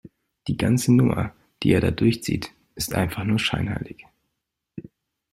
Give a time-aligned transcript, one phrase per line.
[0.47, 4.07] Die ganze Nummer, die er da durchzieht, ist einfach nur scheinheilig.